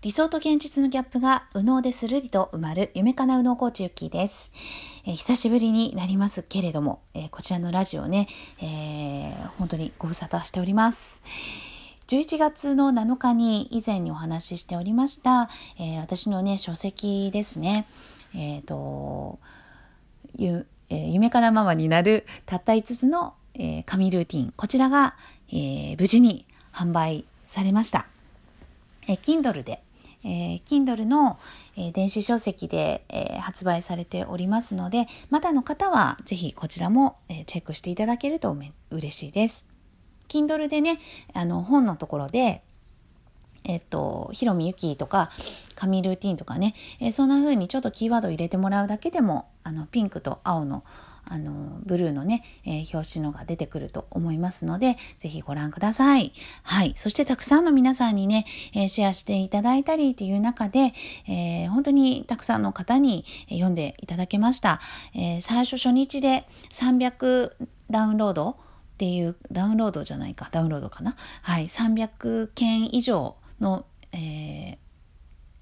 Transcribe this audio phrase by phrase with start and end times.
[0.00, 4.52] 理想と現実のギャップが右脳でするりと埋まる夢かな右脳コーチゆきです、
[5.04, 8.28] えー、久しぶりになりますけれども、えー、こちらのラジオね、
[8.62, 11.20] えー、本当にご無沙汰しております。
[12.06, 17.84] 11月の7日に以前にお話ししておりました、え私のね、書籍ですね。
[18.34, 19.38] えっ、と、
[20.38, 24.54] ゆ、え夢かなママになるたった5つの、え紙ルーティン。
[24.56, 25.16] こちらが、
[25.52, 28.06] え無事に販売されました。
[29.06, 29.82] え Kindle で
[30.24, 31.38] えー、Kindle の、
[31.76, 38.56] え、電子書籍で、え、発売されておりますので、まだの方はぜひこちらも、え、チェックしていただけると
[38.90, 39.66] 嬉しいです。
[40.28, 40.98] Kindle でね、
[41.34, 42.62] あの本のところで、
[43.64, 45.30] えっと、ひろみゆきとか、
[45.74, 50.84] 紙ルーティンとかね、えー、そんな風にちょっとキーワードを入れてもらうだけでも、あの、ピンクと青の、
[51.30, 56.32] あの、ブルーのね、えー、表紙のが出てくると思いますので、ぜひご覧ください。
[56.62, 56.94] はい。
[56.96, 60.92] そしてたくさんの皆さんにね、えー、シェアしていただいたりっていう中で、
[61.28, 64.80] えー、本当にたくさんの方に読んでいただけました。
[65.14, 67.52] え最初初日で300
[67.90, 68.54] ダウンロードっ
[68.98, 71.14] ていう、ダウンロードじゃないか、ダウンロードかな？
[71.42, 71.66] はい。
[71.66, 74.78] 300件以上の、え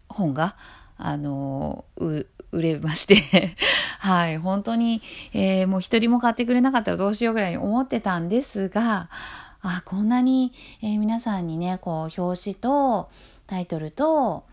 [0.09, 0.57] 本が、
[0.99, 1.85] あの
[2.53, 3.57] 売れまして
[3.99, 5.03] はい、本当に、
[5.33, 9.09] えー、もう一人も買ってくれなかったらどうしようぐらいに思ってたんですが、
[9.63, 10.53] あ、こんなに、
[10.83, 13.09] えー、皆さんにね、こう、表紙と
[13.47, 14.45] タイトルと、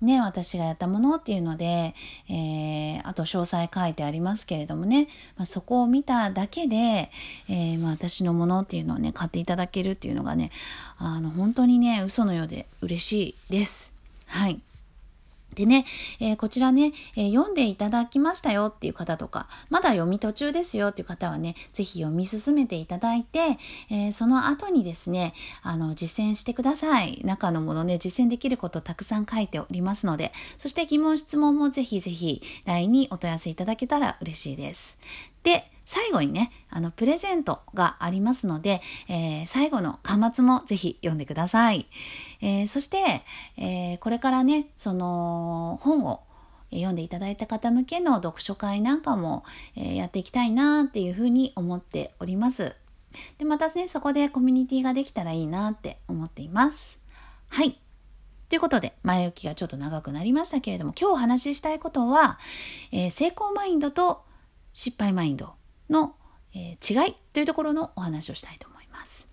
[0.00, 1.94] ね、私がやったものっていうので、
[2.28, 7.10] えー、あと詳細書いてありますけれどもね、まあ、そこを見ただけで、
[7.48, 10.50] えー、まあ、私のものっていうのをね、買っていただけるっていうのがね、
[10.98, 13.94] あの、本当にね、嘘のようで嬉しいです。
[14.26, 14.60] はい。
[15.54, 15.86] でね、
[16.20, 23.58] えー、こちらね、えー、読んでいただきましたよっていう方とか、まだ読み途中ですよっていう方はね、ぜひ読み進めていただいて、
[23.90, 27.22] えー、その後にですね、あの、実践してください。
[27.24, 34.98] 中のものね、実践できることたくさん書いておりますので、そして疑問質問もぜひぜひ LINE にお問い合わせいただけたら嬉しいです。
[35.42, 41.86] で、最後にね、あの、プレゼントがありますので、えー、最後の端末もぜひ読んでください。
[42.42, 43.22] えー、そして、
[43.56, 46.24] えー、これからね、その、本を
[46.72, 49.44] 読んでいただいた方向けの読書会なんかも、
[49.76, 52.74] えやっていきたいなっていうふうに思っております。
[53.38, 56.98] で、またね、そこでコミュニティができたらいいなって思っています。
[57.48, 57.78] はい。
[58.48, 62.40] ということで、前置きがちょっと長くなりましたけれども、今日お話ししたいことは、
[62.90, 64.24] えー、成功マインドと
[64.72, 65.54] 失敗マインド
[65.90, 66.14] の、
[66.54, 69.28] えー、違いというところのお話をしたいと思います。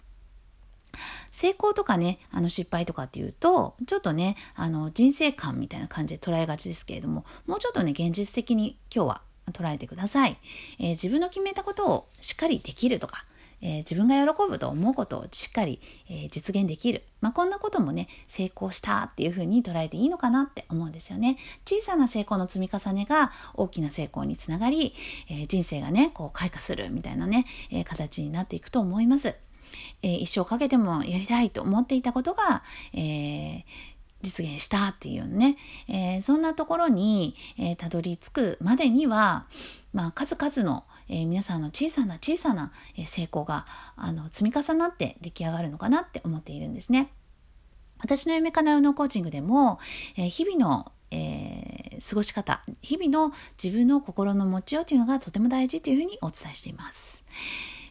[1.32, 9.22] 成功とかね、あの失敗とかっていうと、ちょっとね、あの人生観みたいな感じで捉えがちですけれども、もうちょっとね、現実的に今日は
[9.52, 10.38] 捉えてください。
[10.80, 13.26] えー、自分の決めたことをしっかりできるとか、
[13.64, 15.80] えー、自分が喜ぶと思うことをしっかり、
[16.10, 17.04] えー、実現できる。
[17.22, 21.38] まあ、こんなこともね、成功したっていうふうに捉えていいのかなって思うんですよね。
[21.66, 24.94] 小さな成功の積み重ねが大きな成功につながり、
[25.30, 29.36] えー、人生がね、こう開花するみたいなね、え形になっていくと思います。
[30.02, 32.64] え一生かけてもやりたいと思っていたことが、
[32.94, 33.64] え
[34.22, 35.58] 実現したっていうね、
[35.88, 39.48] え、そんなところに、え、たどり着くまでには、
[39.94, 43.66] まあ、数々の、えー、皆さんの小さな小さな、え成功が
[43.96, 47.12] あの積み重なって出来上がるのかなって思っているんですね。
[48.00, 49.80] 私の夢かなうのコーチングでも、
[50.18, 57.24] え日々のえー、過ごし方、日々の自分の心の持ちようというのがとても大事というふうにお伝えしています。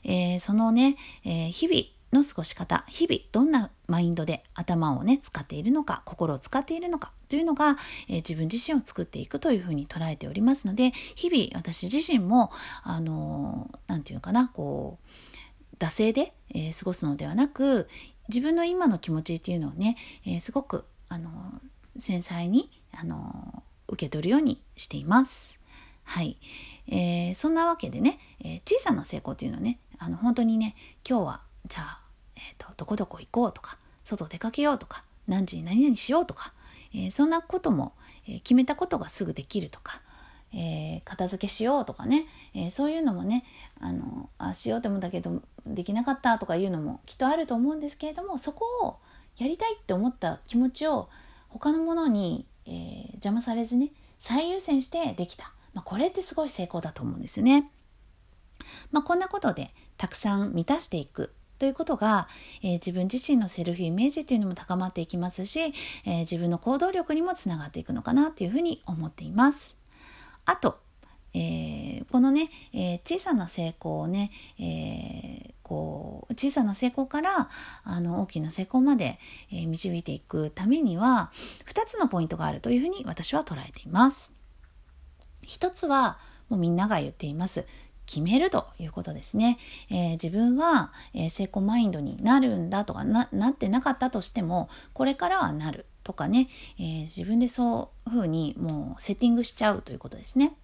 [0.04, 7.76] えー、そのね、えー、日々の過ごし方、日々どんなマインドで頭をね、使っているのか、心を使っているのかというのが、
[8.08, 12.50] えー、自分自身を作っていくというふうに捉えておりますので、日々私自身も、
[12.82, 17.88] あのー、て言うのかな、こう、惰性で、えー、過ごすのではなく、
[18.28, 19.96] 自分の今の気持ちっていうのをね、
[20.26, 21.30] えー、すごく、あの
[21.96, 25.60] 繊細に、あの受け取るようにしています。
[26.04, 26.38] はい。
[26.88, 30.74] えー、そんなわけでね、え小さな成功というのはね、あの、本当にね、
[31.08, 32.01] 今日は、じゃあ、
[32.36, 36.52] えーと、どこどこ行こうとか外出かけようとか何時に何々しようとか、
[36.94, 37.92] えー、そんなことも、
[38.26, 40.00] えー、決めたことがすぐできるとか、
[40.52, 43.44] えー、片付けしようとかね、えそういうのもね
[43.80, 48.96] あのあしようと思ったけどできなかったとかいうのもきっとあると思うんですけれどもそこを
[49.38, 51.08] やりたいって思った気持ちを
[51.48, 57.70] 他のものに、え邪魔されずね最優先してできた、まあ、これってすごい成功だと思うんですよね。
[58.92, 62.26] まあ、こんなことでたくさん満たしていくということが、
[62.64, 65.60] えー、自分自身のセルフイメージっていうのも高まっていきますし、
[66.04, 69.78] えー、自分の行動力にもつながっていくのかなというふうに思っています。
[70.44, 70.80] あと、
[71.34, 77.48] えー、このね、え小さな成功をね、えこう小さな成功から
[77.84, 79.20] あの大きな成功まで、
[79.52, 81.30] えー、導いていくためには
[81.72, 84.34] 2つのポイントがあるというふうに私は捉えています。
[85.42, 86.18] 一つは
[86.48, 87.66] もうみんなが言っています
[88.12, 89.56] 決めるということですね。
[89.88, 96.48] えー、自分は、えー、成功マインドになるんだとかなってなかったとしてもこれからはなるとかね、
[96.78, 100.54] えー、自分でそういうふうにもうセッティングしちゃうということですね。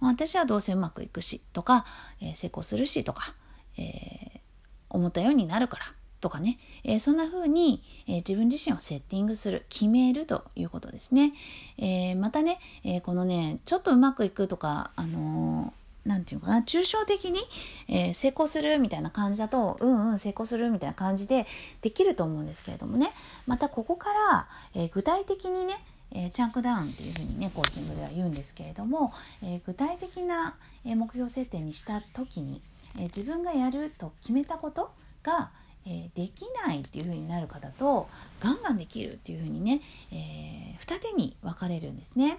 [0.00, 1.84] 私はどうせうまくいくしとか、
[2.20, 3.34] え成功するしとか、
[3.78, 4.40] え
[4.88, 5.86] 思ったようになるから
[6.20, 11.32] とかね、えー、そんな風に、えー、自分自身をセッティングする、決めるということですね。
[11.78, 15.72] えー、またね、えこのね、ちょっとうまくいくとか、あの
[16.06, 17.40] なんていうかな、抽象的に、
[17.88, 21.46] え成功するみたいな感じだと、うんうん成功するみたいな感じで
[21.82, 23.10] できると思うんですけれどもね、
[23.46, 29.12] またここから、え具体的にね、えチャンクダウンっていうふうにねコーチングでは言うんですけれども、
[29.42, 30.54] え具体的な、
[30.84, 32.62] 目標設定にした時に、
[32.98, 34.92] え自分がやると決めたこと
[35.24, 35.50] が、
[35.88, 38.08] えできないっていう風になる方と
[38.40, 39.80] ガンガンできるっていう風にね、
[40.12, 42.38] え、二手に分かれるんですね。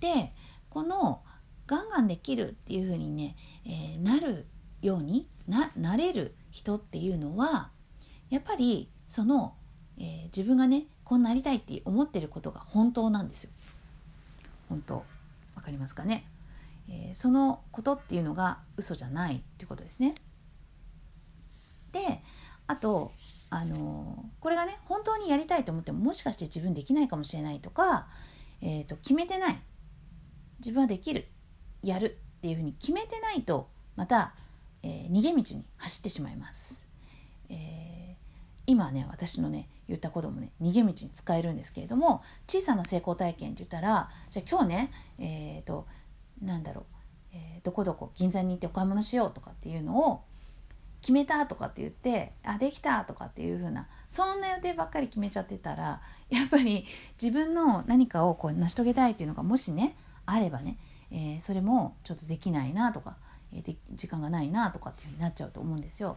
[0.00, 0.32] で
[0.70, 1.20] この
[1.66, 4.46] ガンガンできるっていう風にね、えー、なる
[4.82, 7.70] ようにななれる人っていうのは
[8.30, 9.54] やっぱりその、
[9.98, 13.50] えー、自分がねこうなりたいって思ってることが本当なんですよ。
[14.68, 15.04] 本当
[15.54, 16.26] わかりますかね、
[16.88, 20.14] えー、そのことっていうのが嘘じゃないってことですね。
[21.92, 22.22] で
[22.66, 23.12] あと
[23.50, 28.08] あのこれがね本当にやりたいと思ってももしかして自分できないかもしれないとか、
[28.60, 29.56] えーと、決めてない
[30.58, 31.28] 自分はできる
[31.84, 34.34] やるっていうふうに決めてないとまた、
[34.82, 36.88] えー、逃げ道に走ってしまいます。
[37.48, 45.86] えー、今ね私のね言ったこともね逃げ道に使えるんですけれども小さな成功体験って言ったらじゃあ今日ねえっ、ー、と
[46.42, 46.84] なんだろう、
[47.32, 50.22] えー、どこどこ銀座に行ってお買い物しようとかっていうのを
[51.00, 56.86] 決めたとかって言ってあできたとかっていう風なそんな予定ばっかり決めちゃってたらやっぱり
[57.22, 59.96] 自分の何かをこう成し遂げたいっていうのがもしね
[60.26, 60.78] あればね、
[61.14, 63.16] えー、それもちょっとできないなとか、
[63.52, 66.16] えー、時間がないなとかっていう風になっちゃうと思うんですよ。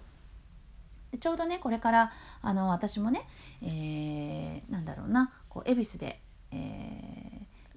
[1.12, 2.12] でちょうどねこれから
[2.42, 3.22] あの私もね、
[3.62, 6.20] えー、なんだろうなこう恵比寿で、
[6.52, 6.56] え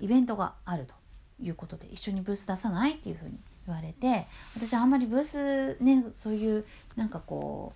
[0.01, 0.95] ー、イベントがあると
[1.41, 4.27] いうことで一緒にブース出さないっていうふうに言われて
[4.57, 6.65] 私あんまりブースねそういう
[6.97, 7.75] なんかこ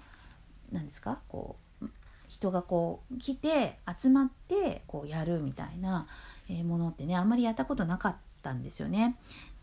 [0.73, 1.87] うなんですかこう
[2.29, 6.07] 人がこう来て集まってこうやるみたいな
[6.65, 9.17] ものってねあんまりやったことなかったたんですよね。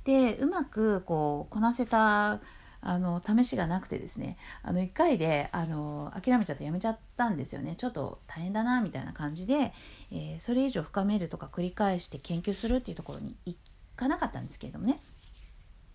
[0.04, 2.42] でうまくこうこなせた
[2.84, 9.72] あの試しがなくてですねあの1回であの諦めちゃってやめちゃったんですよねちょっと大変だなみたいな感じで、
[10.12, 13.56] えー、それ以上深めるとか繰り返して研究するっていうところに行
[13.96, 15.00] かなかったんですけれどもね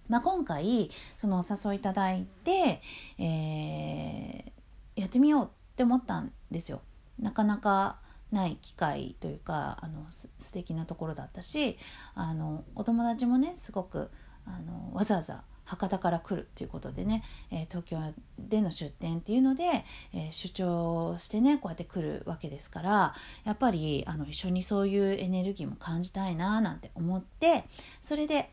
[0.09, 2.81] まあ、今回そのお誘いいただいて、
[3.19, 6.81] えー、やってみようって思ったんですよ。
[7.19, 7.97] なかなか
[8.33, 11.79] ない機会というかあの素敵なところだったし
[12.15, 14.11] あのお友達もねすごく
[14.47, 17.99] あのわざわざ博多から来るっていうことでね、えー、東京
[18.39, 19.85] での出店っていうので、
[20.15, 23.15] えー、主張してねこうやって来るわけですから
[23.45, 27.65] やっぱりあの一緒にそういうエネルギーも感じたいななんて思って
[28.01, 28.51] それで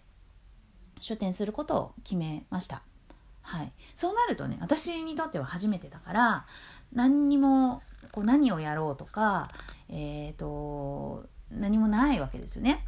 [1.02, 2.82] 出店することを決めました。
[3.44, 6.46] はい、そうなるとね私にとっては初めてだから
[6.94, 7.82] 何にも
[8.12, 9.50] こう何をやろうとか、
[9.90, 12.86] えーと、何もないわけですよね。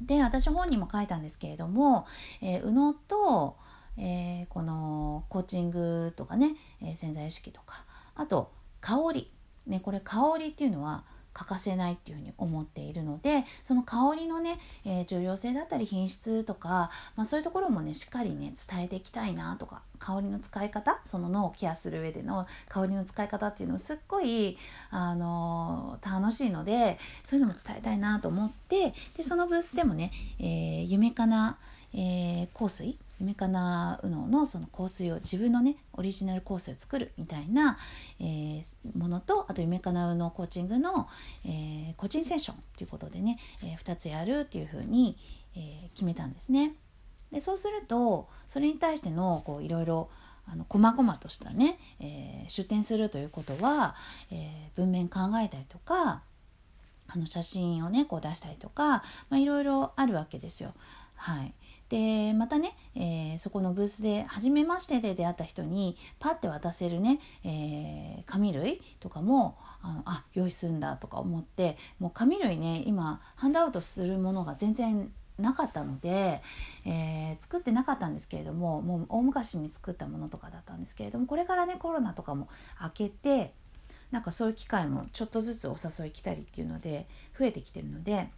[0.00, 2.06] で私本にも書いたんですけれども、
[2.40, 3.56] えー、宇野と、
[3.96, 7.84] えー、このコーチングとかね、えー、潜在意識とか
[8.14, 9.32] あと香り、
[9.66, 11.04] ね、これ香りっていうのは
[11.38, 24.58] 欠かせないっていうふうに思っているのでその香りのね、えー、重要性だったり品質とか、まあ、そういうところもねしっかりね伝えていきたいなとか香りの使い方その脳をケアする上での香りの使い方っていうのをすっごい、
[24.90, 31.58] あのー、楽しいのでそういうのも伝えたいなと思ってでそのブースでもね、えー、夢かな、
[31.94, 37.76] えー香水夢かなうののその香水を自分のねオリジナル香水を作るみたいな、
[38.20, 38.64] えー、
[38.96, 41.08] ものとあと夢かなうのコーチングの、
[41.44, 45.16] えー、コーチンセッションということでね、えー、2つやるっていうふうに、
[45.56, 46.74] えー、決めたんですね。
[47.32, 50.08] でそうするとそれに対してのこういろいろ
[50.50, 53.94] あの細々としたね、えー、出展するということは、
[54.30, 56.22] えー、文面考えたりとか
[57.08, 60.74] あの写真をねこう出したりとか、まあ、いろいろあるわけですよ。
[61.16, 61.52] はい、
[61.88, 76.42] でまたね、えー、そこのブースで初めましてで出会った人にパッて渡せるね、えー、紙類とかもああ用意するんだとか思ってもう紙類ね今ハンドアウトするものが全然なかったので、
[76.84, 82.48] えー、作ってなかったんですけれどももう大昔に作ったものとかだったんですけれどもこれからねコロナとかも
[82.82, 83.52] 明けて
[84.10, 87.06] なんかそういう機会もちょっとずつお誘い来たりっていうので
[87.38, 88.28] 増えてきてるので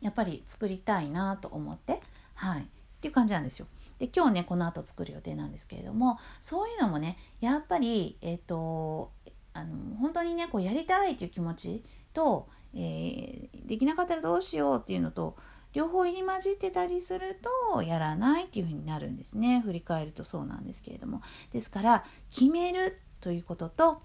[0.00, 2.00] やっぱり作りたいなと思って
[2.42, 2.62] はい。
[2.62, 2.64] っ
[3.00, 3.66] ていう感じなんですよ。
[3.98, 9.12] で今日ねこの後作る予定なんですけれどもそういうのもねやっぱりえ、ー、と
[9.52, 15.36] あの本当にねこうやりたいっていう気持ちと、えー、できなかったらどうしようっていうのと
[15.72, 17.40] 両方入り混じってたりする
[17.74, 19.60] とやらないっていうふうになるんですね。
[19.60, 21.22] 振り返るとそうなんですけれども。
[21.52, 24.02] ですから決めるということと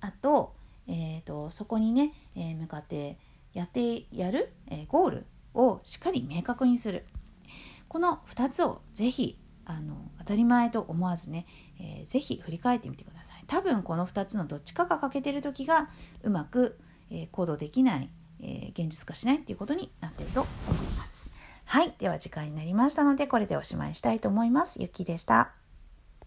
[0.00, 0.54] あと,、
[0.86, 3.16] えーと、そこにね、えー、向かって
[3.54, 7.06] やってやる、えー、ゴールをしっかり明確にする。
[7.88, 11.46] この2つをぜひあの当たり前と思わずね、
[11.78, 13.44] えー、ぜひ振り返ってみてください。
[13.46, 15.88] 多分この2つのどっちかが欠けてる時が
[16.22, 16.78] うまく、
[17.10, 20.48] えー、行動できない、えー、現実化しないっていうことになってると思
[20.82, 21.30] います。
[21.64, 21.94] はい。
[21.98, 24.80] では時間になりましたのでこれでおしまいしたいと思います。
[24.80, 25.67] ゆきでした。